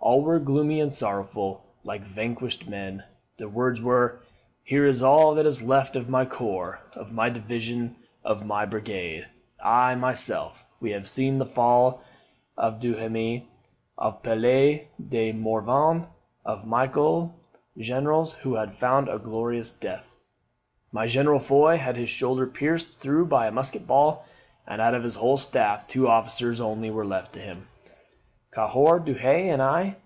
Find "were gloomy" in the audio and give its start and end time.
0.22-0.80